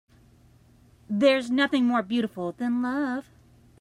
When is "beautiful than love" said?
2.01-3.29